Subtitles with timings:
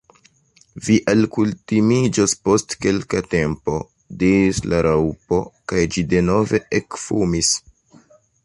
[0.85, 3.77] "Vi alkutimiĝos post kelka tempo,"
[4.23, 5.43] diris la Raŭpo,
[5.73, 7.53] kaj ĝi denove ekfumis.